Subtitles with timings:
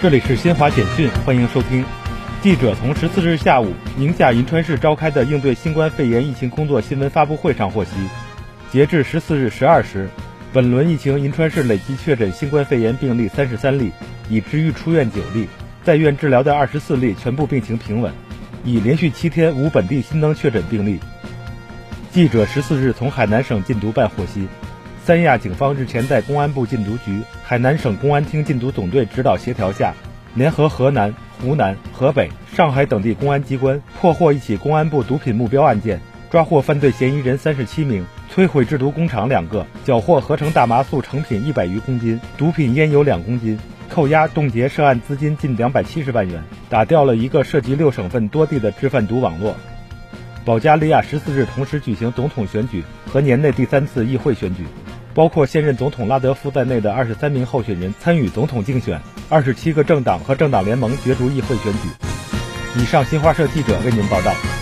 [0.00, 1.84] 这里是新华简讯，欢迎收听。
[2.40, 7.90] 记者从十四日下午宁夏银川市召开的应对新冠肺炎疫情工作新闻发布会上获悉，
[8.72, 10.08] 截至十四日十二时，
[10.54, 13.92] 本轮疫情银川市累计确诊新冠肺炎病例三十三例，
[14.30, 15.46] 已治愈出院九例，
[15.84, 18.10] 在院治疗的二十四例全部病情平稳，
[18.64, 20.98] 已连续七天无本地新增确诊病例。
[22.10, 24.48] 记者十四日从海南省禁毒办获悉。
[25.10, 29.92] 三亚警方日前在公安部禁毒局、海南省公安厅禁毒总队指导协调下，
[30.36, 36.00] 联合河南、湖南、河北、上海等地公安机关，破获一起公安部毒品目标案件，
[36.30, 43.58] 抓获犯罪嫌疑人三十七名，摧毁制毒工厂两个，缴获合成大麻素成品一百余公斤，毒品烟油两公斤，
[43.88, 49.56] 扣押冻结涉案资金近两百七十万元，打掉了一个涉及六省份多地的制贩毒网络。
[50.44, 54.64] 保加利亚十四日同时举行总统选举和年内第三次议会选举。
[55.14, 61.88] 包括现任总统拉德夫在内的二十三名候选人参与总统竞选，二十七个政党和政党联盟角逐议会选举。
[62.76, 64.59] 以上，新华社记者为您报道。